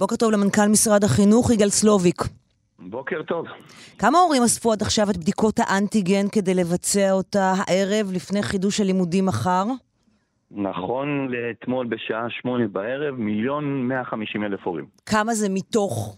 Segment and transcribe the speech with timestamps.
[0.00, 2.22] בוקר טוב למנכ"ל משרד החינוך, יגאל סלוביק.
[2.78, 3.46] בוקר טוב.
[3.98, 9.26] כמה הורים אספו עד עכשיו את בדיקות האנטיגן כדי לבצע אותה הערב לפני חידוש הלימודים
[9.26, 9.64] מחר?
[10.50, 14.86] נכון לאתמול בשעה שמונה בערב, מיליון מאה חמישים אלף הורים.
[15.06, 16.16] כמה זה מתוך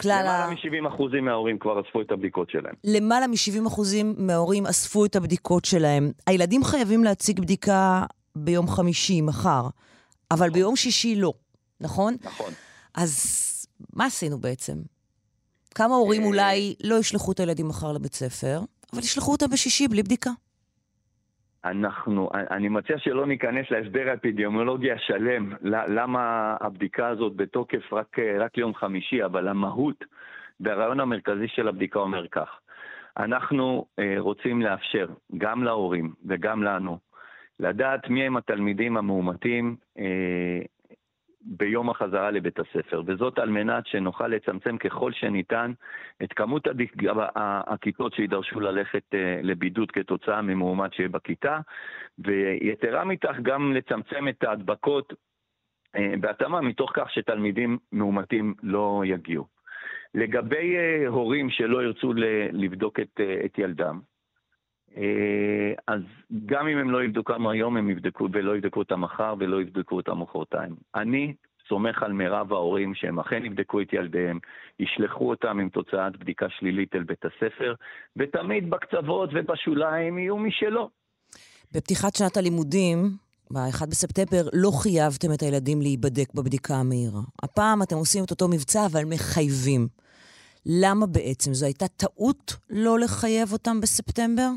[0.00, 0.46] כלל ה...
[0.46, 2.74] למעלה מ-70 אחוזים מההורים כבר אספו את הבדיקות שלהם.
[2.84, 6.10] למעלה מ-70 אחוזים מההורים אספו את הבדיקות שלהם.
[6.26, 8.02] הילדים חייבים להציג בדיקה
[8.36, 9.62] ביום חמישי, מחר,
[10.30, 11.32] אבל ביום שישי לא,
[11.80, 12.14] נכון?
[12.24, 12.52] נכון.
[12.94, 13.66] אז
[13.96, 14.74] מה עשינו בעצם?
[15.74, 18.58] כמה הורים אה, אולי לא ישלחו את הילדים מחר לבית ספר,
[18.92, 20.30] אבל ישלחו אותם בשישי בלי בדיקה.
[21.64, 28.74] אנחנו, אני מציע שלא ניכנס להסבר האפידמיולוגי השלם, למה הבדיקה הזאת בתוקף רק, רק ליום
[28.74, 30.04] חמישי, אבל המהות
[30.60, 32.48] והרעיון המרכזי של הבדיקה אומר כך:
[33.16, 35.06] אנחנו אה, רוצים לאפשר
[35.38, 36.98] גם להורים וגם לנו
[37.60, 40.60] לדעת מי הם התלמידים המאומתים אה,
[41.42, 45.72] ביום החזרה לבית הספר, וזאת על מנת שנוכל לצמצם ככל שניתן
[46.22, 46.68] את כמות
[47.66, 51.60] הכיתות שידרשו ללכת אה, לבידוד כתוצאה ממאומת שיהיה בכיתה,
[52.18, 55.12] ויתרה מכך גם לצמצם את ההדבקות
[55.96, 59.46] אה, בהתאמה מתוך כך שתלמידים מאומתים לא יגיעו.
[60.14, 62.12] לגבי אה, הורים שלא ירצו
[62.52, 64.00] לבדוק את, את ילדם,
[65.86, 66.00] אז
[66.46, 69.96] גם אם הם לא יבדקו אותם היום, הם יבדקו ולא יבדקו אותם מחר ולא יבדקו
[69.96, 70.74] אותם מחרתיים.
[70.94, 71.34] אני
[71.68, 74.38] סומך על מירב ההורים שהם אכן יבדקו את ילדיהם,
[74.78, 77.74] ישלחו אותם עם תוצאת בדיקה שלילית אל בית הספר,
[78.16, 80.88] ותמיד בקצוות ובשוליים יהיו מי שלא.
[81.72, 82.96] בפתיחת שנת הלימודים,
[83.50, 87.20] ב-1 בספטמבר, לא חייבתם את הילדים להיבדק בבדיקה המהירה.
[87.42, 89.88] הפעם אתם עושים את אותו מבצע, אבל מחייבים.
[90.66, 91.54] למה בעצם?
[91.54, 94.50] זו הייתה טעות לא לחייב אותם בספטמבר?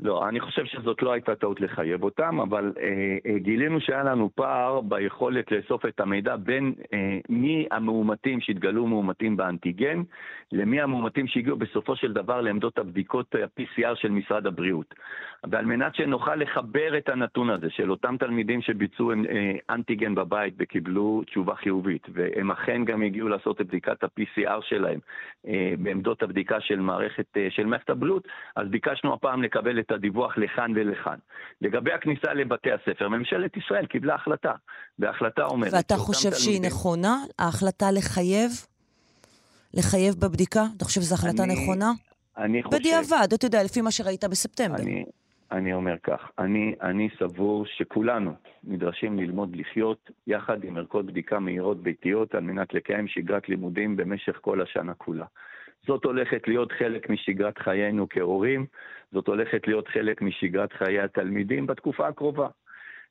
[0.00, 4.30] לא, אני חושב שזאת לא הייתה טעות לחייב אותם, אבל אה, אה, גילינו שהיה לנו
[4.34, 10.02] פער ביכולת לאסוף את המידע בין אה, מי המאומתים שהתגלו מאומתים באנטיגן,
[10.52, 14.94] למי המאומתים שהגיעו בסופו של דבר לעמדות הבדיקות ה-PCR של משרד הבריאות.
[15.50, 19.16] ועל מנת שנוכל לחבר את הנתון הזה של אותם תלמידים שביצעו אה,
[19.70, 24.98] אנטיגן בבית וקיבלו תשובה חיובית, והם אכן גם הגיעו לעשות את בדיקת ה-PCR שלהם
[25.46, 30.38] אה, בעמדות הבדיקה של מערכת, אה, של מערכת הבריאות, אז ביקשנו הפעם לקבל את הדיווח
[30.38, 31.18] לכאן ולכאן.
[31.60, 34.52] לגבי הכניסה לבתי הספר, ממשלת ישראל קיבלה החלטה,
[34.98, 35.72] וההחלטה אומרת...
[35.74, 36.44] ואתה חושב תלמידים...
[36.44, 38.50] שהיא נכונה, ההחלטה לחייב?
[39.74, 40.64] לחייב בבדיקה?
[40.76, 41.92] אתה חושב שזו החלטה אני, נכונה?
[42.38, 42.76] אני חושב...
[42.78, 44.82] בדיעבד, אתה יודע, לפי מה שראית בספטמבר.
[44.82, 45.04] אני,
[45.52, 48.32] אני אומר כך, אני, אני סבור שכולנו
[48.64, 54.38] נדרשים ללמוד לחיות יחד עם ערכות בדיקה מהירות ביתיות על מנת לקיים שגרת לימודים במשך
[54.40, 55.24] כל השנה כולה.
[55.86, 58.66] זאת הולכת להיות חלק משגרת חיינו כהורים,
[59.12, 62.48] זאת הולכת להיות חלק משגרת חיי התלמידים בתקופה הקרובה.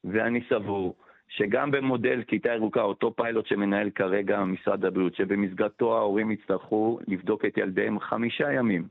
[0.03, 0.95] ואני סבור
[1.29, 7.57] שגם במודל כיתה ירוקה, אותו פיילוט שמנהל כרגע משרד הבריאות, שבמסגרתו ההורים יצטרכו לבדוק את
[7.57, 8.87] ילדיהם חמישה ימים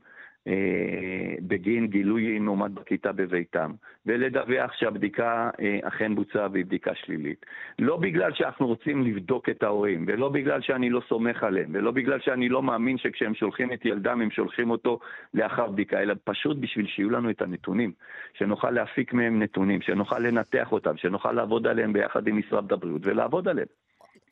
[1.41, 3.71] בגין גילוי מאומת בכיתה בביתם,
[4.05, 7.45] ולדווח שהבדיקה אה, אכן בוצעה והיא בדיקה שלילית.
[7.79, 12.19] לא בגלל שאנחנו רוצים לבדוק את ההורים, ולא בגלל שאני לא סומך עליהם, ולא בגלל
[12.19, 14.99] שאני לא מאמין שכשהם שולחים את ילדם הם שולחים אותו
[15.33, 17.91] לאחר בדיקה, אלא פשוט בשביל שיהיו לנו את הנתונים,
[18.33, 23.47] שנוכל להפיק מהם נתונים, שנוכל לנתח אותם, שנוכל לעבוד עליהם ביחד עם משרד הבריאות ולעבוד
[23.47, 23.67] עליהם.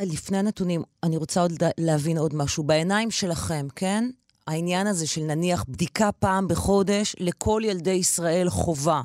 [0.02, 2.64] לפני הנתונים, אני רוצה עוד להבין עוד משהו.
[2.64, 4.04] בעיניים שלכם, כן?
[4.47, 9.02] העניין הזה של נניח בדיקה פעם בחודש לכל ילדי ישראל חובה,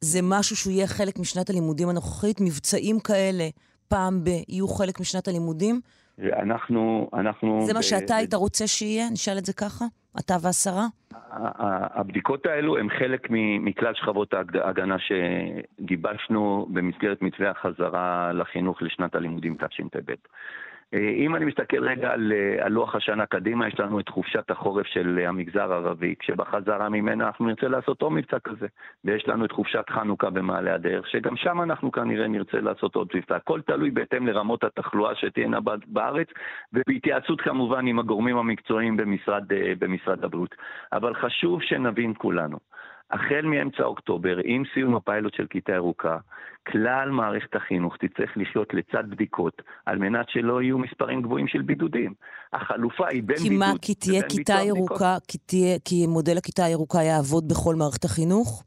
[0.00, 2.40] זה משהו שהוא יהיה חלק משנת הלימודים הנוכחית?
[2.40, 3.48] מבצעים כאלה
[3.88, 4.28] פעם ב...
[4.48, 5.80] יהיו חלק משנת הלימודים?
[6.18, 7.62] אנחנו, אנחנו...
[7.66, 9.10] זה מה שאתה היית רוצה שיהיה?
[9.10, 9.84] נשאל את זה ככה?
[10.18, 10.86] אתה והשרה?
[11.94, 13.26] הבדיקות האלו הן חלק
[13.60, 20.12] מכלל שכבות ההגנה שגיבשנו במסגרת מתווה החזרה לחינוך לשנת הלימודים תשפ"ב.
[20.94, 24.50] אה, אם אני מסתכל רגע על, אה, על לוח השנה קדימה, יש לנו את חופשת
[24.50, 28.66] החורף של אה, המגזר הערבי, כשבחזרה ממנה אנחנו נרצה לעשות עוד מבצע כזה.
[29.04, 33.36] ויש לנו את חופשת חנוכה במעלה הדרך, שגם שם אנחנו כנראה נרצה לעשות עוד מבצע.
[33.36, 36.28] הכל תלוי בהתאם לרמות התחלואה שתהיינה בארץ,
[36.72, 39.44] ובהתייעצות כמובן עם הגורמים המקצועיים במשרד,
[39.78, 40.54] במשרד הבריאות.
[40.92, 42.58] אבל חשוב שנבין כולנו.
[43.10, 46.18] החל מאמצע אוקטובר, עם סיום הפיילוט של כיתה ירוקה,
[46.68, 52.14] כלל מערכת החינוך תצטרך לחיות לצד בדיקות, על מנת שלא יהיו מספרים גבוהים של בידודים.
[52.52, 53.66] החלופה היא בין כי בידוד...
[53.66, 58.04] כי מה, כי תהיה כיתה ירוקה, כי, תהיה, כי מודל הכיתה הירוקה יעבוד בכל מערכת
[58.04, 58.64] החינוך?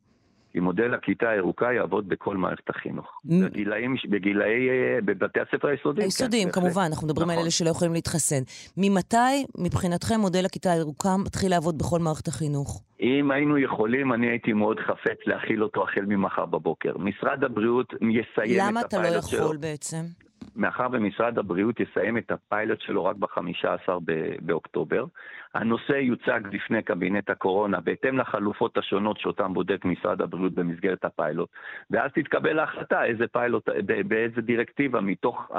[0.58, 3.22] כי מודל הכיתה הירוקה יעבוד בכל מערכת החינוך.
[3.26, 6.06] בגילאים, בגילאי, אה, בבתי הספר היסודיים.
[6.06, 7.38] היסודיים, כן, כמובן, אנחנו מדברים נכון.
[7.38, 8.42] על אלה שלא יכולים להתחסן.
[8.78, 12.84] ממתי, מבחינתכם, מודל הכיתה הירוקה מתחיל לעבוד בכל מערכת החינוך?
[13.02, 16.98] אם היינו יכולים, אני הייתי מאוד חפץ להכיל אותו החל ממחר בבוקר.
[16.98, 18.60] משרד הבריאות יסיים את הפיילוט שלו.
[18.68, 19.60] למה אתה לא יכול שלו.
[19.60, 20.27] בעצם?
[20.58, 23.92] מאחר ומשרד הבריאות יסיים את הפיילוט שלו רק ב-15
[24.42, 25.06] באוקטובר,
[25.54, 31.50] הנושא יוצג בפני קבינט הקורונה בהתאם לחלופות השונות שאותן בודק משרד הבריאות במסגרת הפיילוט,
[31.92, 33.70] ואז תתקבל ההחלטה איזה פיילוט,
[34.08, 35.52] באיזה דירקטיבה מתוך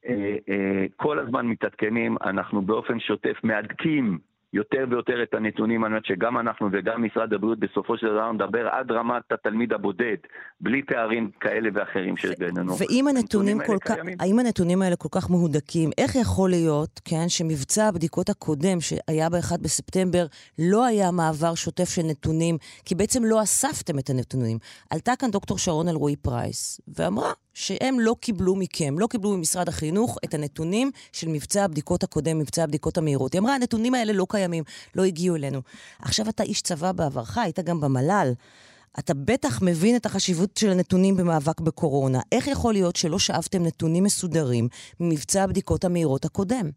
[0.07, 4.19] אה, אה, כל הזמן מתעדכנים, אנחנו באופן שוטף מהדקים
[4.53, 8.69] יותר ויותר את הנתונים, על מנת שגם אנחנו וגם משרד הבריאות בסופו של דבר נדבר
[8.69, 10.17] עד רמת התלמיד הבודד,
[10.61, 12.73] בלי פערים כאלה ואחרים שיש בינינו.
[12.79, 17.89] ואם הנתונים, כל כך, האם הנתונים האלה כל כך מהודקים, איך יכול להיות, כן, שמבצע
[17.89, 20.27] הבדיקות הקודם, שהיה ב-1 בספטמבר,
[20.59, 24.59] לא היה מעבר שוטף של נתונים, כי בעצם לא אספתם את הנתונים.
[24.91, 30.19] עלתה כאן דוקטור שרון אלרועי פרייס, ואמרה, שהם לא קיבלו מכם, לא קיבלו ממשרד החינוך
[30.25, 33.33] את הנתונים של מבצע הבדיקות הקודם, מבצע הבדיקות המהירות.
[33.33, 34.65] היא אמרה, הנתונים האלה לא קיימים,
[34.97, 35.61] לא הגיעו אלינו.
[36.03, 38.33] עכשיו אתה איש צבא בעברך, היית גם במל"ל.
[38.99, 42.19] אתה בטח מבין את החשיבות של הנתונים במאבק בקורונה.
[42.33, 44.69] איך יכול להיות שלא שאבתם נתונים מסודרים
[45.01, 46.71] ממבצע הבדיקות המהירות הקודם?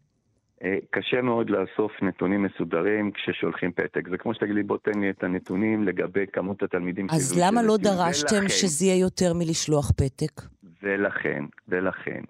[0.64, 4.08] אה, קשה מאוד לאסוף נתונים מסודרים כששולחים פתק.
[4.10, 7.06] זה כמו שתגיד לי, בוא תן לי את הנתונים לגבי כמות התלמידים.
[7.10, 8.48] אז למה לא דרשתם.
[8.48, 10.42] שזה יהיה יותר מלשלוח פתק?
[10.86, 12.20] ולכן, ולכן,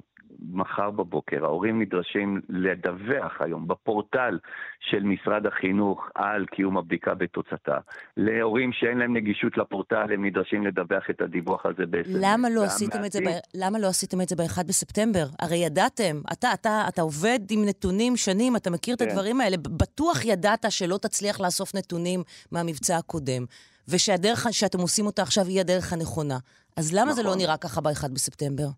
[0.53, 4.39] מחר בבוקר ההורים נדרשים לדווח היום בפורטל
[4.81, 7.79] של משרד החינוך על קיום הבדיקה בתוצאתה.
[8.17, 12.11] להורים שאין להם נגישות לפורטל הם נדרשים לדווח את הדיווח הזה בעצם.
[12.13, 13.29] למה לא עשיתם את זה, ב...
[13.55, 15.27] למה לא עשיתם את זה ב-1 בספטמבר?
[15.41, 19.05] הרי ידעתם, אתה, אתה, אתה עובד עם נתונים שנים, אתה מכיר כן.
[19.05, 22.21] את הדברים האלה, בטוח ידעת שלא תצליח לאסוף נתונים
[22.53, 23.45] מהמבצע הקודם.
[23.89, 26.39] ושהדרך שאתם עושים אותה עכשיו היא הדרך הנכונה.
[26.77, 27.15] אז למה נכון.
[27.15, 27.41] זה לא נכון.
[27.41, 28.69] נראה ככה ב-1 בספטמבר?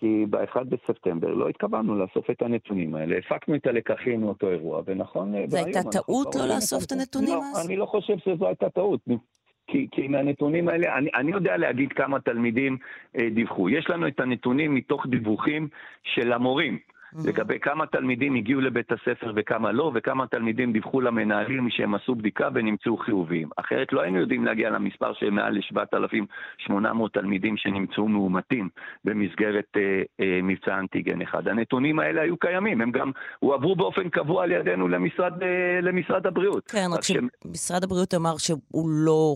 [0.00, 3.16] כי ב-1 בספטמבר לא התכוונו לאסוף את הנתונים האלה.
[3.18, 5.34] הפקנו את הלקחים מאותו אירוע, ונכון...
[5.46, 7.66] זו הייתה טעות לא לאסוף את הנתונים לא, אז?
[7.66, 9.00] אני לא חושב שזו הייתה טעות.
[9.66, 12.76] כי, כי מהנתונים האלה, אני, אני יודע להגיד כמה תלמידים
[13.18, 13.68] אה, דיווחו.
[13.68, 15.68] יש לנו את הנתונים מתוך דיווחים
[16.02, 16.78] של המורים.
[17.14, 17.28] Mm-hmm.
[17.28, 22.48] לגבי כמה תלמידים הגיעו לבית הספר וכמה לא, וכמה תלמידים דיווחו למנהלים שהם עשו בדיקה
[22.54, 23.48] ונמצאו חיוביים.
[23.56, 26.74] אחרת לא היינו יודעים להגיע למספר של מעל ל-7,800
[27.12, 28.68] תלמידים שנמצאו מאומתים
[29.04, 31.48] במסגרת אה, אה, מבצע אנטיגן אחד.
[31.48, 36.66] הנתונים האלה היו קיימים, הם גם הועברו באופן קבוע על ידינו למשרד, אה, למשרד הבריאות.
[36.66, 37.84] כן, רק שמשרד ש...
[37.84, 39.34] הבריאות אמר שהוא לא,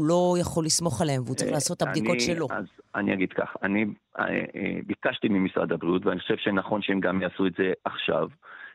[0.00, 2.46] לא יכול לסמוך עליהם והוא צריך אה, לעשות את הבדיקות אני, שלו.
[2.50, 3.84] אז אני אגיד כך, אני
[4.18, 8.28] אה, אה, ביקשתי ממשרד הבריאות, ואני חושב שנכון שהם גם יעשו את זה עכשיו,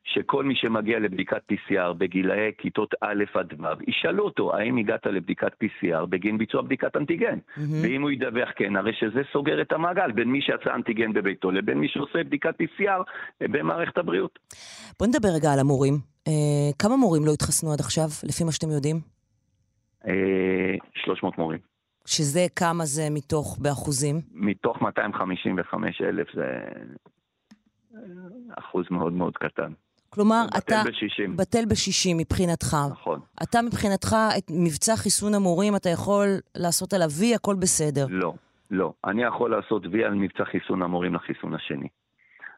[0.03, 5.51] שכל מי שמגיע לבדיקת PCR בגילאי כיתות א' עד ו', ישאלו אותו האם הגעת לבדיקת
[5.63, 7.37] PCR בגין ביצוע בדיקת אנטיגן.
[7.37, 7.61] Mm-hmm.
[7.83, 11.77] ואם הוא ידווח כן, הרי שזה סוגר את המעגל בין מי שעשה אנטיגן בביתו לבין
[11.77, 13.03] מי שעושה בדיקת PCR
[13.41, 14.39] במערכת הבריאות.
[14.99, 15.93] בוא נדבר רגע על המורים.
[16.27, 18.99] אה, כמה מורים לא התחסנו עד עכשיו, לפי מה שאתם יודעים?
[20.07, 21.59] אה, 300 מורים.
[22.09, 24.21] שזה כמה זה מתוך, באחוזים?
[24.33, 26.45] מתוך 255 אלף זה
[28.57, 29.71] אחוז מאוד מאוד קטן.
[30.09, 30.81] כלומר, בטל אתה...
[30.83, 31.37] בטל ב-60.
[31.37, 32.77] בטל ב-60 מבחינתך.
[32.91, 33.19] נכון.
[33.43, 38.05] אתה מבחינתך, את מבצע חיסון המורים, אתה יכול לעשות עליו וי, הכל בסדר.
[38.09, 38.33] לא,
[38.71, 38.93] לא.
[39.05, 41.87] אני יכול לעשות וי על מבצע חיסון המורים לחיסון השני.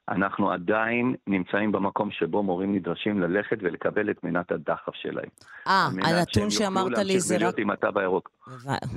[0.09, 5.29] אנחנו עדיין נמצאים במקום שבו מורים נדרשים ללכת ולקבל את מנת הדחף שלהם.
[5.67, 7.41] אה, הנתון שאמרת לי זה רק...
[7.41, 8.29] על מנת שהם יוכלו להמשיך עם התו הירוק.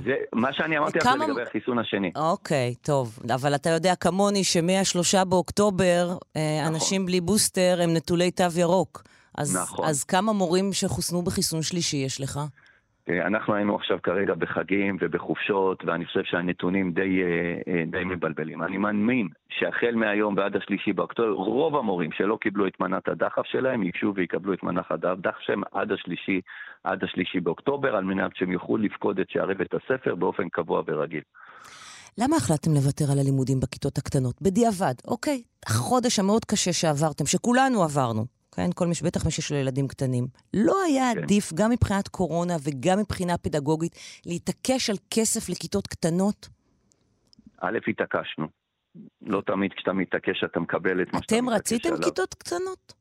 [0.05, 1.27] זה מה שאני אמרתי עכשיו כמה...
[1.27, 2.11] לגבי החיסון השני.
[2.15, 3.19] אוקיי, טוב.
[3.33, 6.75] אבל אתה יודע כמוני שמ-3 באוקטובר, אה, נכון.
[6.75, 9.03] אנשים בלי בוסטר הם נטולי תו ירוק.
[9.37, 9.85] אז, נכון.
[9.85, 12.39] אז כמה מורים שחוסנו בחיסון שלישי יש לך?
[13.09, 18.63] אה, אנחנו היינו עכשיו כרגע בחגים ובחופשות, ואני חושב שהנתונים די, אה, אה, די מבלבלים.
[18.63, 23.83] אני מאמין שהחל מהיום ועד השלישי באוקטובר, רוב המורים שלא קיבלו את מנת הדחף שלהם,
[23.83, 26.41] ייגשו ויקבלו את מנת הדחף שלהם עד השלישי,
[26.83, 31.21] עד השלישי באוקטובר, על מנת שהם יוכלו לפקוד את שערי בית הספר באופן קבוע ורגיל.
[32.17, 34.41] למה החלטתם לוותר על הלימודים בכיתות הקטנות?
[34.41, 38.69] בדיעבד, אוקיי, החודש המאוד קשה שעברתם, שכולנו עברנו, כן?
[38.75, 40.27] כל מי שבטח מי שיש לו ילדים קטנים.
[40.53, 41.23] לא היה כן.
[41.23, 43.95] עדיף, גם מבחינת קורונה וגם מבחינה פדגוגית,
[44.25, 46.49] להתעקש על כסף לכיתות קטנות?
[47.61, 48.47] א', התעקשנו.
[49.21, 51.47] לא תמיד כשאתה מתעקש אתה מקבל את מה שאתה מתעקש עליו.
[51.47, 52.93] אתם רציתם כיתות קטנות?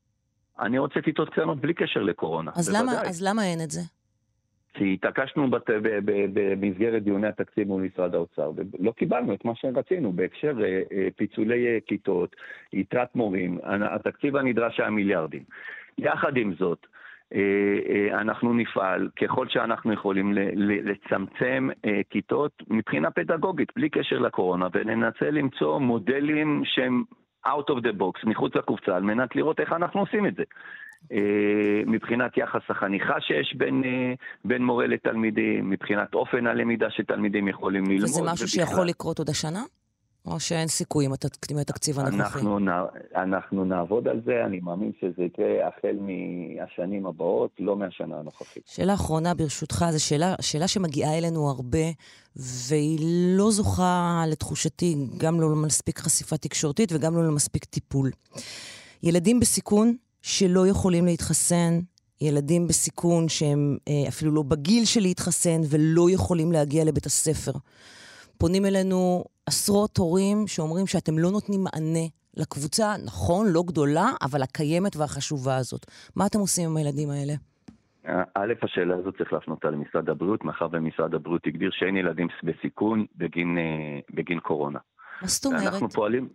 [0.61, 2.51] אני רוצה כיתות קטנות בלי קשר לקורונה.
[2.55, 3.81] אז למה, אז למה אין את זה?
[4.75, 5.49] כי התעקשנו.
[6.35, 11.67] במסגרת דיוני התקציב מול משרד האוצר, ולא קיבלנו את מה שרצינו בהקשר אה, אה, פיצולי
[11.67, 12.37] אה, כיתות,
[12.73, 15.43] יתרת מורים, התקציב הנדרש היה מיליארדים.
[15.99, 16.87] יחד עם זאת,
[18.13, 21.69] אנחנו נפעל ככל שאנחנו יכולים לצמצם
[22.11, 27.03] כיתות מבחינה פדגוגית, בלי קשר לקורונה, וננסה למצוא מודלים שהם
[27.47, 30.43] out of the box, מחוץ לקופסה, על מנת לראות איך אנחנו עושים את זה.
[31.13, 37.85] אה, מבחינת יחס החניכה שיש בין, אה, בין מורה לתלמידים, מבחינת אופן הלמידה שתלמידים יכולים
[37.85, 38.05] ללמוד.
[38.05, 38.67] וזה משהו ובכלל...
[38.67, 39.63] שיכול לקרות עוד השנה?
[40.27, 41.13] או שאין סיכוי עם
[41.59, 42.17] התקציב הנוכחי?
[42.17, 42.59] אנחנו,
[43.17, 48.63] אנחנו נעבוד על זה, אני מאמין שזה יקרה החל מהשנים הבאות, לא מהשנה הנוכחית.
[48.67, 51.87] שאלה אחרונה ברשותך, זו שאלה, שאלה שמגיעה אלינו הרבה,
[52.37, 52.99] והיא
[53.39, 58.11] לא זוכה לתחושתי גם לא למספיק חשיפה תקשורתית וגם לא למספיק טיפול.
[59.03, 61.73] ילדים בסיכון שלא יכולים להתחסן,
[62.21, 67.53] ילדים בסיכון שהם אה, אפילו לא בגיל של להתחסן ולא יכולים להגיע לבית הספר.
[68.39, 74.97] פונים אלינו עשרות הורים שאומרים שאתם לא נותנים מענה לקבוצה, נכון, לא גדולה, אבל הקיימת
[74.97, 75.87] והחשובה הזאת.
[76.17, 77.35] מה אתם עושים עם הילדים האלה?
[78.35, 83.59] א', השאלה הזאת צריך להפנותה למשרד הבריאות, מאחר ומשרד הבריאות הגדיר שאין ילדים בסיכון בגין,
[83.59, 84.79] אה, בגין קורונה.
[85.23, 85.63] מה זאת אומרת?
[85.63, 86.29] אנחנו פועלים,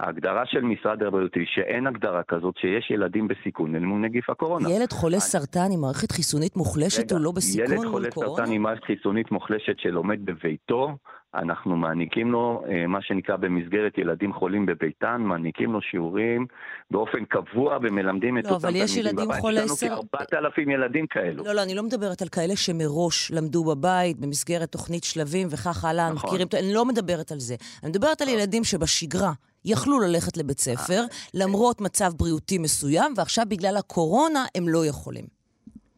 [0.00, 4.70] ההגדרה של משרד הבריאות היא שאין הגדרה כזאת שיש ילדים בסיכון אל מול נגיף הקורונה.
[4.70, 8.06] ילד חולה סרטן עם מערכת חיסונית מוחלשת הוא לא בסיכון מול קורונה?
[8.06, 10.96] ילד חולה סרטן עם מערכת חיסונית מוחלשת שלומד בביתו,
[11.34, 16.46] אנחנו מעניקים לו, אה, מה שנקרא במסגרת ילדים חולים בביתן, מעניקים לו שיעורים
[16.90, 19.04] באופן קבוע ומלמדים את לא, אותם תלמידים בבית.
[19.04, 19.86] לא, אבל יש ילדים חולי סרטן.
[19.86, 21.44] יש לנו כ-4,000 ילדים כאלו.
[21.44, 26.12] לא, לא, אני לא מדברת על כאלה שמראש למדו בבית, במסגרת תוכנית שלבים וכך הלאה,
[26.12, 26.30] נכון.
[26.30, 27.54] מכירים, אני לא מדברת על זה.
[27.82, 29.32] אני מדברת על ילדים שבשגרה
[29.66, 31.00] יכלו ללכת לבית ספר,
[31.34, 35.24] למרות מצב בריאותי מסוים, ועכשיו בגלל הקורונה הם לא יכולים.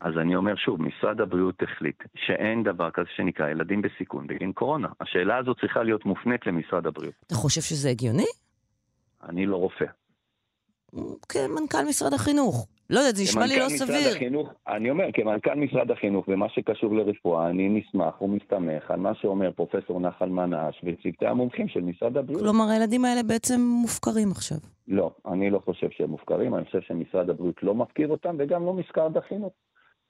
[0.00, 4.88] אז אני אומר שוב, משרד הבריאות החליט שאין דבר כזה שנקרא ילדים בסיכון בגין קורונה.
[5.00, 7.14] השאלה הזו צריכה להיות מופנית למשרד הבריאות.
[7.26, 8.26] אתה חושב שזה הגיוני?
[9.28, 9.84] אני לא רופא.
[11.28, 12.68] כמנכ"ל משרד החינוך.
[12.90, 14.16] לא יודעת, זה נשמע לי לא סביר.
[14.16, 19.52] החינוך, אני אומר, כמנכ"ל משרד החינוך, ומה שקשור לרפואה, אני נסמך ומסתמך על מה שאומר
[19.52, 22.42] פרופסור נחל מנש וצוותי המומחים של משרד הבריאות.
[22.42, 24.58] כלומר, הילדים האלה בעצם מופקרים עכשיו.
[24.88, 28.72] לא, אני לא חושב שהם מופקרים, אני חושב שמשרד הבריאות לא מפקיר אותם, וגם לא
[28.72, 29.52] משרד החינוך.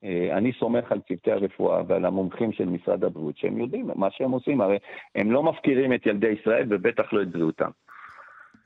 [0.04, 4.30] אה, אני סומך על צוותי הרפואה ועל המומחים של משרד הבריאות, שהם יודעים מה שהם
[4.30, 4.78] עושים, הרי
[5.14, 7.70] הם לא מפקירים את ילדי ישראל ובטח לא את בריאותם.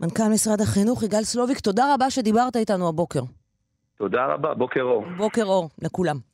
[0.02, 3.20] מנכ"ל משרד החינוך יגאל סלוביק, תודה רבה שדיברת איתנו הבוקר.
[3.98, 5.04] תודה רבה, בוקר אור.
[5.16, 6.31] בוקר אור לכולם.